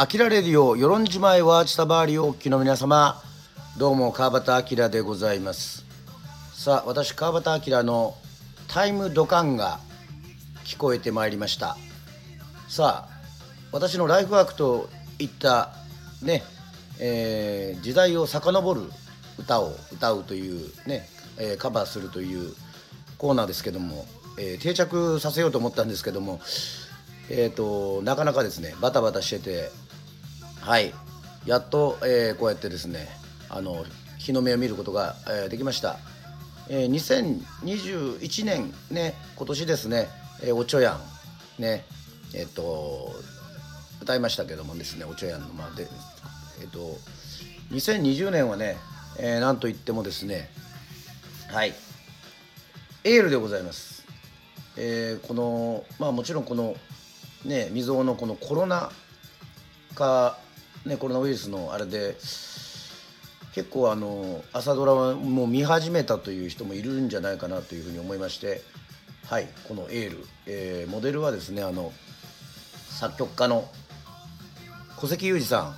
[0.00, 3.20] アキラレディオ、与論島へワーチタバーリお聞きの皆様、
[3.78, 5.84] どうも川端明でございます。
[6.54, 8.14] さあ、私川端明の
[8.68, 9.80] タイムドカンが
[10.64, 11.76] 聞こえてまいりました。
[12.68, 13.20] さあ、
[13.72, 14.88] 私のライフワークと
[15.18, 15.70] いった
[16.22, 16.44] ね、
[17.00, 18.82] えー時代を遡る
[19.36, 22.54] 歌を歌うというね、えーカバーするという
[23.16, 24.06] コーナーですけども、
[24.38, 26.38] えー定着させようと思ったんですけども、
[27.30, 29.70] えー、となかなかですねバタバタしてて
[30.68, 30.92] はい。
[31.46, 33.08] やっと、えーこうやってですね
[33.48, 33.86] あの
[34.18, 35.96] 日の目を見ることが、えーできました、
[36.68, 40.08] えー2021年ね今年ですね、
[40.42, 41.00] えーおちょや
[41.58, 41.86] んね
[42.34, 43.14] えっ、と
[44.02, 45.86] 歌いましたけどもですねおちょやんのまあで
[46.60, 46.98] えっ、と
[47.70, 48.76] 2020年はね、
[49.18, 50.50] えーなんといってもですね
[51.50, 51.72] はい。
[53.04, 54.04] エールでございます。
[54.76, 56.76] えーこのまあもちろんこの
[57.46, 58.90] ね未曾有のこのコロナ
[59.94, 60.36] 禍
[60.84, 62.16] ねコロナウイルスのあれで
[63.54, 68.62] 結構あの朝ドラはもう見始めたという人もいるんじゃないかなというふうに思いまして
[69.26, 71.92] はいこの「エール」えーモデルはですねあの
[72.90, 73.68] 作曲家の
[74.96, 75.76] 小関裕二さん、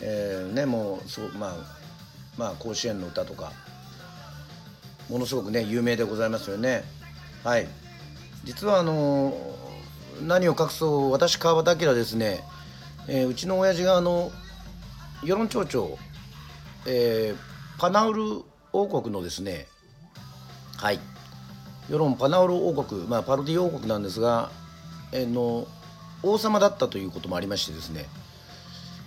[0.00, 1.54] えーねもうそうまあ
[2.36, 3.52] まあ甲子園の歌とか
[5.08, 6.84] ものすごくね有名でございますよね。
[7.42, 7.66] はい。
[8.44, 9.34] 実はあの
[10.22, 12.42] 何を隠そう私川端明ですね、
[13.08, 14.30] えーうちの親父があの
[15.22, 15.98] 与論町長、
[16.86, 18.22] えーパナウル
[18.72, 19.66] 王国のですね
[20.76, 21.00] はい。
[21.90, 24.50] 世論パナウル王国、まあ、パロディ王国なんですが、
[25.12, 25.66] えーの
[26.22, 28.06] 王様だったということもありましてですね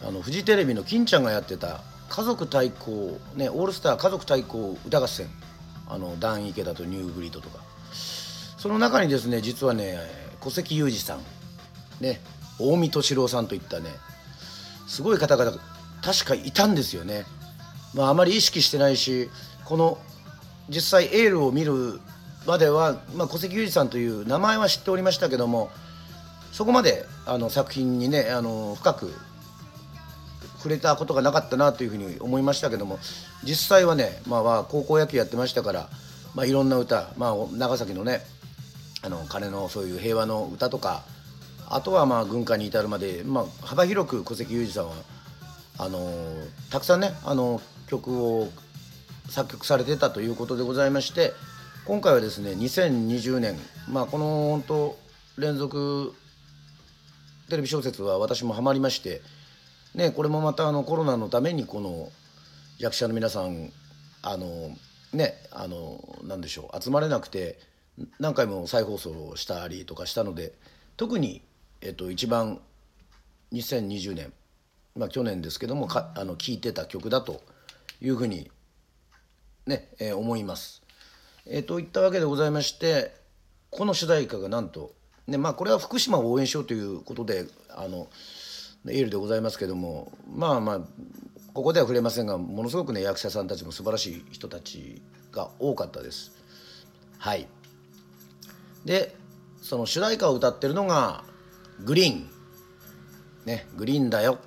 [0.05, 5.27] あのフジテレビの金ちゃんがやってた「家族対抗、ね、オールスター家族対抗歌合戦」
[5.89, 7.59] あのダン・池田とニューブリードとか。
[8.57, 9.99] その中にですね実はね
[10.39, 11.19] 小関裕二さん
[12.01, 12.19] ね
[12.57, 13.89] 近江敏郎さんといったね
[14.87, 15.51] すごい方々
[16.01, 17.25] 確かいたんですよね。
[17.93, 19.29] まあ、あまり意識してないし
[19.65, 19.97] この
[20.69, 21.99] 実際エールを見る
[22.45, 25.69] までは、まあ、小関裕二さんという名前は知っておりましたけども
[26.51, 29.13] そこまであの作品にねあの深く
[30.57, 32.99] 触れたことがなかったなというふうに思いましたけども
[33.43, 35.89] 実際はね、まあ、高校野球やってましたから、
[36.35, 38.21] まあ、いろんな歌、まあ、長崎のね
[39.03, 41.03] あの鐘のそういう平和の歌とか
[41.69, 44.95] あとはまあ軍歌に至るまで、まあ、幅広く小関裕二さんは
[45.77, 46.11] あの
[46.71, 48.49] たくさんねあの曲を
[49.29, 51.33] 作曲されてたということでございまして
[51.85, 53.55] 今回はですね2020年
[53.89, 54.97] まあこの本当
[55.37, 56.13] 連続
[57.49, 59.21] テレビ小説は私もハマりまして
[59.93, 62.09] ねこれもまたあのコロナのためにこの
[62.79, 63.71] 役者の皆さん
[64.21, 64.47] あの
[65.13, 67.59] ねあのなんでしょう集まれなくて
[68.19, 70.53] 何回も再放送をしたりとかしたので
[70.97, 71.43] 特に、
[71.81, 72.59] えっと、一番
[73.53, 74.33] 2020年
[74.95, 77.41] まあ去年ですけどもかあの聴いてた曲だと
[78.01, 78.49] いうふうに
[79.65, 80.81] ね、えー思います。
[81.45, 83.13] えーといったわけでございまして
[83.69, 84.93] この主題歌がなんと、
[85.27, 88.07] ねまあ、これは福島を応援しようということであの
[88.87, 90.81] エールでございますけどもまあまあ
[91.53, 95.01] ここでは触れませんがものすごくね役者さんたちも素晴らしい人たち
[95.31, 96.31] が多かったです。
[97.17, 97.47] はい
[98.85, 99.15] で
[99.61, 101.23] その主題歌を歌ってるのが
[101.83, 102.29] グリーン。
[103.45, 104.39] ねグリーンだよ。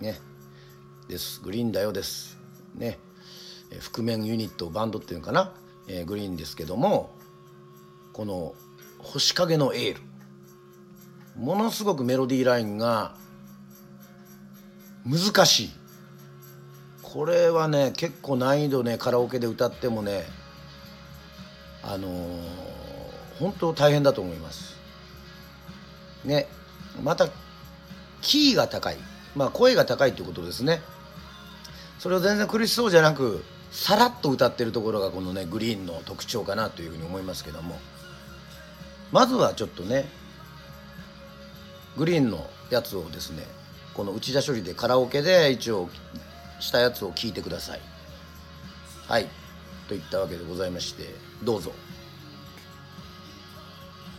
[0.00, 0.20] ね。
[1.08, 1.40] です。
[1.40, 2.38] グリーンだよです。
[2.74, 2.98] ね。
[3.70, 5.54] え覆面ユニットバンドっていうのかな、
[5.88, 7.10] えーグリーンですけども
[8.12, 8.54] この
[8.98, 10.00] 「星影のエール」
[11.36, 13.16] ものすごくメロディーラインが
[15.04, 15.70] 難しい。
[17.02, 20.24] これはね結構難易度ねカラオケで歌ってもね
[21.82, 22.64] あのー
[23.38, 24.76] 本当大変だと思います。
[26.24, 26.46] ね。
[27.02, 27.28] また
[28.22, 28.96] キーが高い。
[29.34, 30.80] まあ声が高いっていうことですね。
[31.98, 37.78] それを全然苦しそうじゃなくさらっと歌ってるところがこのねグリーンの特徴かなというふうに思いますけども。
[39.12, 40.08] まずはちょっとね
[41.96, 43.44] グリーンのやつをですね
[43.94, 45.88] この内田処理でカラオケで一応
[46.58, 47.80] したやつを聞いてください。
[49.06, 49.28] はい。
[49.88, 51.72] といったわけでございましてどうぞ。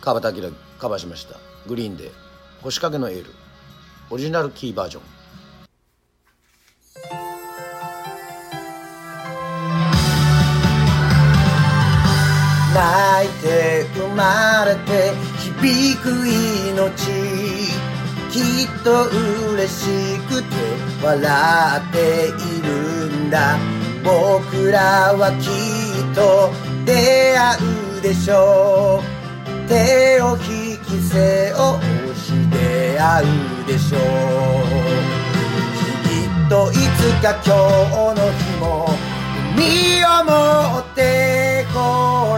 [0.01, 1.37] 川端明カバーしました。
[1.67, 2.11] グリーンで
[2.65, 3.29] 「星影のエール」
[4.09, 5.03] オリジナルキーバージョン。
[12.73, 15.13] 泣いて生まれて
[15.61, 16.75] 響く命。
[18.31, 19.09] きっと
[19.53, 20.45] 嬉しくて
[21.03, 23.57] 笑っているんだ。
[24.03, 26.49] 僕らはきっと
[26.83, 27.57] 出会
[27.99, 29.69] うでしょう。
[29.69, 31.79] 手を引き背を
[32.15, 32.44] し
[32.95, 33.27] て会う
[33.67, 33.99] でしょう
[36.07, 36.15] き
[36.45, 36.79] っといつ
[37.21, 38.65] か今日の日も
[39.57, 39.59] 海
[40.05, 40.31] を持
[40.79, 41.77] ってこ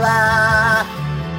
[0.02, 0.84] ら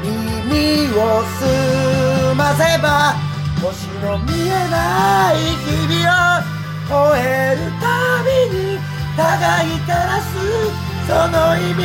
[0.05, 0.99] 耳を
[1.41, 3.15] 澄ませば
[3.61, 5.37] 星の見えない
[5.67, 6.07] 日々
[6.39, 8.79] を越えるたびに
[9.17, 10.27] 互いからす
[11.09, 11.83] その意味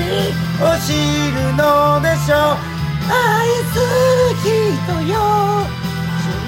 [0.61, 0.93] を知
[1.31, 2.73] るのでしょう。
[3.09, 5.72] 愛する人よ。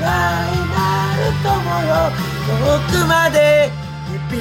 [0.05, 0.13] 将来
[0.69, 1.49] なる友
[1.87, 2.13] よ。
[2.45, 2.53] 遠
[2.91, 3.71] くまで
[4.29, 4.37] 響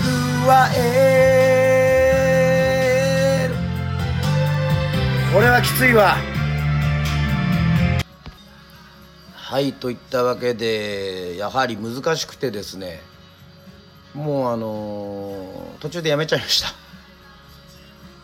[0.00, 0.08] く
[0.48, 1.98] はえ
[3.50, 3.54] る。
[5.34, 6.16] これはきついわ。
[9.34, 13.02] はいといったわけでやはり難しくてですね。
[14.14, 16.68] もうあのー途中でやめちゃいました。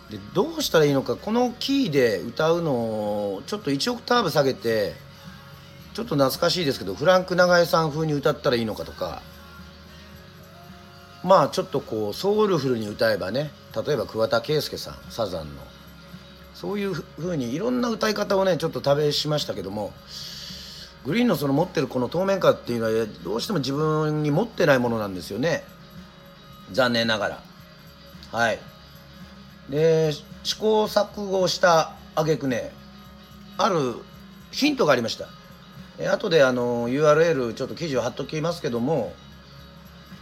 [0.09, 1.17] でどうしたらいいのか。
[1.17, 5.10] このキーで歌うのをちょっと1オクターブ下げて
[5.95, 9.23] ちょっと懐かしいですけどフランク永江さん風に歌ったらいいのかとか。
[11.23, 13.51] まあちょっとこうソウルフルに歌えばね
[13.87, 15.63] 例えば桑田佳祐さんサザンの。
[16.55, 19.93] そういうふうにいろんな歌い方をねちょっと試しましたけども
[21.07, 25.65] グリーンのその持ってるこの透明感っていうのはどうしても自分に持ってないものなんですよね。
[26.73, 27.43] 残念ながら。
[28.33, 28.59] はい。
[29.71, 30.13] で
[30.43, 32.73] 試行錯誤した挙句ね
[33.57, 33.95] ある
[34.51, 35.29] ヒントがありました。
[36.03, 39.13] え後であの URL ちょっと記事を貼っときますけども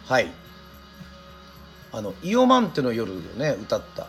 [0.07, 0.31] はい。
[1.93, 4.07] あの「イオマンテの夜」をね歌った。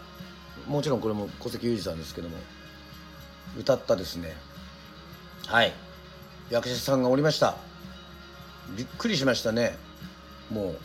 [0.68, 2.38] もちろんこれも小関裕二さんですけども
[3.58, 4.36] 歌ったですね。
[5.48, 5.74] はい。
[6.50, 7.56] 役者さんがおりました。
[8.76, 9.78] びっくりしましたね。
[10.52, 10.80] もう、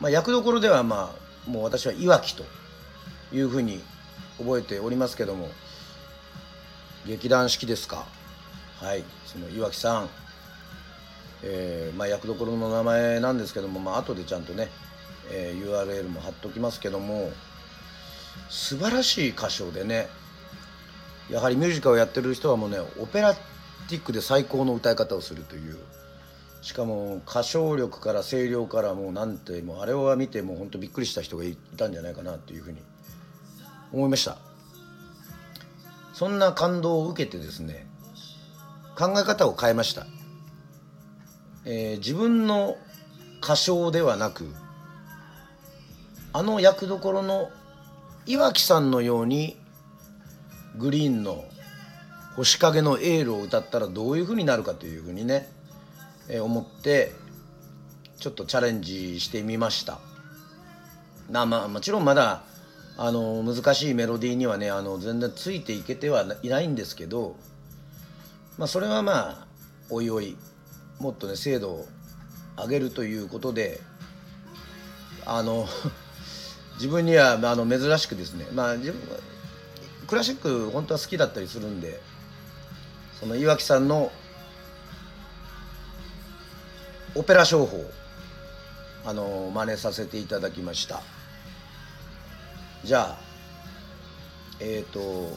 [0.00, 1.12] まあ、役どころではま
[1.46, 2.44] あもう私はいわきと
[3.32, 3.82] いうふうに
[4.38, 5.48] 覚えておりますけども
[7.06, 8.06] 劇団四季ですか？
[8.80, 9.04] はい。
[9.26, 10.08] その岩木さん、
[11.42, 14.68] えーまあ、役どころの名前なんですけども、まあ後でちゃんとね、
[15.30, 17.30] えー URL も貼っときますけども
[18.48, 20.08] 素晴らしい歌唱でね
[21.30, 25.78] やはりミュージカルをやってる人はもうねオペラティックで最高の歌い方をするという
[26.62, 32.78] しかも歌唱力から声量からもうなんてもうあれを見てもう本当びっくりした人がいたんじゃないかなというふうに
[33.92, 34.36] 思いました。
[36.12, 37.86] そんな感動を受けてですね
[38.94, 40.06] 考え方を変えました、
[41.64, 42.76] えー自分の
[43.42, 44.52] 歌唱ではなく
[46.32, 47.50] あの役どころの
[48.26, 49.56] 岩城さんのように
[50.76, 51.44] グリーンの
[52.36, 55.50] 「星影のエール」を歌ったらどういうふうになるかというふうにね、
[56.28, 57.12] えー思って
[58.18, 59.98] ちょっとチャレンジしてみました。
[61.30, 62.42] なまあもちろんまだ
[62.98, 67.36] あの難しいメロディーにはねあの全然ついていけてはいないんですけど、
[68.58, 69.46] まあ、それはまあ
[69.88, 70.36] おいおい
[71.00, 71.86] もっとね精度を
[72.56, 73.80] 上げるということで
[75.26, 75.66] あの
[76.76, 79.18] 自分にはあの珍しくですねまあ自分は
[80.06, 82.00] クラシック本当は好きだったりするんで
[83.18, 84.12] その岩木さんの
[87.14, 87.90] オペラ商法
[89.04, 91.02] あの真似させていただきました。
[92.84, 93.18] じゃあ
[94.60, 95.36] えっ、と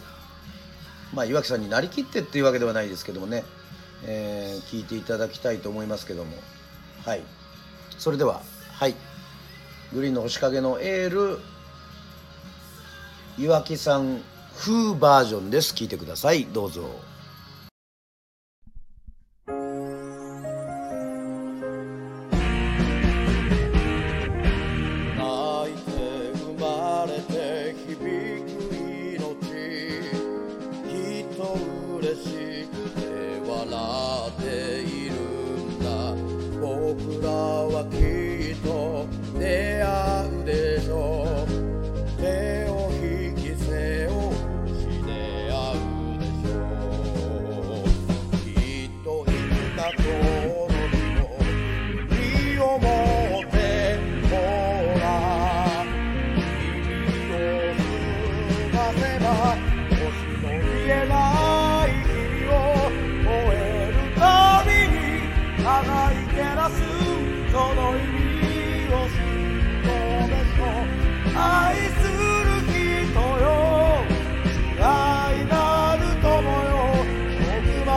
[1.13, 3.43] まあ岩木さんになりきってっていうわけではないですけどもね、
[4.05, 6.35] えー聞いていただきたいと思いますけども。
[7.05, 7.21] はい。
[7.97, 8.41] それでは
[8.73, 8.95] はい。
[9.93, 11.39] グリーンの星影のエール。
[13.37, 14.21] 岩木さん
[14.55, 15.73] 風バージョンです。
[15.73, 16.45] 聞いてください。
[16.45, 17.12] どうぞ。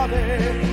[0.09, 0.66] 僕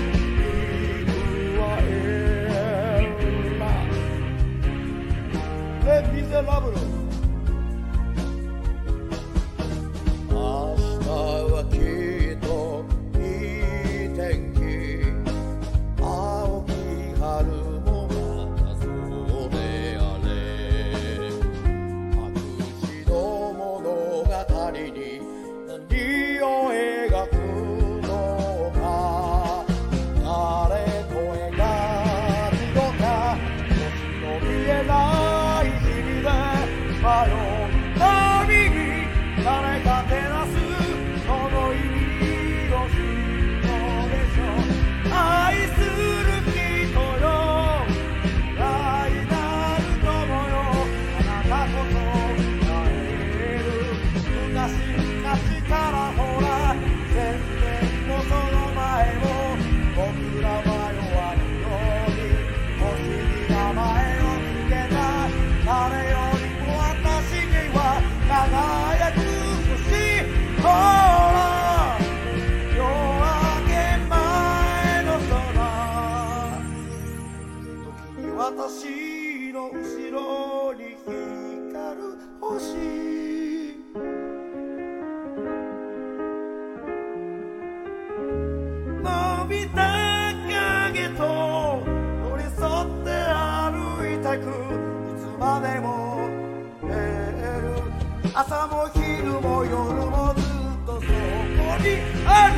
[98.37, 99.77] 朝も昼も夜
[100.11, 100.45] もずっ
[100.85, 102.55] とそこにある。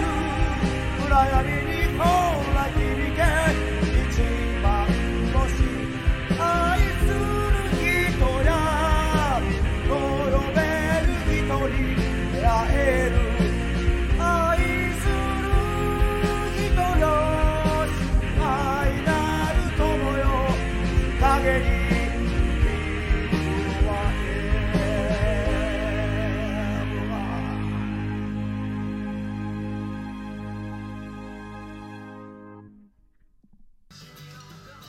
[1.06, 1.85] 暗闇に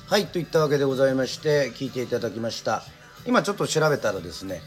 [0.10, 2.82] はいといったわけでございまして聞いていただきました。
[3.26, 4.62] 今ちょっと調べたらですね、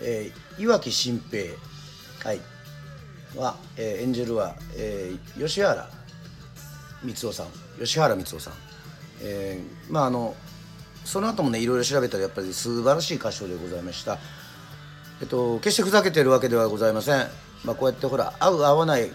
[0.00, 1.52] えー岩城新平
[2.24, 2.40] はい
[3.36, 5.86] は、えー演じるは、えー吉原
[7.02, 7.46] 光夫さん
[7.78, 8.54] 吉原光夫さん、
[9.20, 10.34] えーまああの
[11.04, 14.18] その後もねいろいろ調べたらやっぱり素晴らしい歌唱でございました。
[15.20, 17.26] えっと決してふざけてるわけではございません。
[17.64, 19.10] まあこうやってほら合う合わない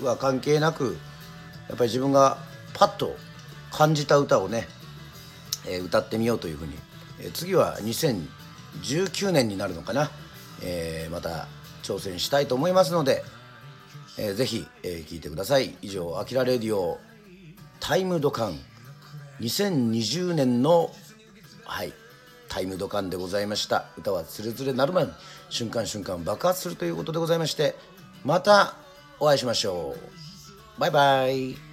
[0.00, 0.96] は関係なく
[1.68, 2.38] やっぱり自分が
[2.72, 3.14] パッと
[3.70, 4.66] 感じた歌をね
[5.68, 6.74] え歌ってみようというふうに、
[7.20, 10.10] え次は2019年になるのかな、
[10.62, 11.46] えまた
[11.82, 13.24] 挑戦したいと思いますので、
[14.18, 15.76] えーぜひ、え聞いてください。
[15.82, 16.98] 以上「あきらレディオ
[17.80, 18.58] タイムドカン」
[19.40, 20.90] 2020年の
[21.64, 21.92] はい
[22.48, 23.86] タイムドカンでございました。
[23.96, 25.12] 歌はつれづれなるまで
[25.50, 27.76] 瞬間瞬間爆発するということでございまして
[28.24, 28.74] また
[29.20, 29.94] お会いしましょ
[30.76, 30.80] う。
[30.80, 31.67] バイバイ。